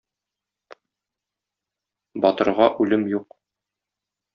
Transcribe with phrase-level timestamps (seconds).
[2.25, 3.41] Батырга үлем юк.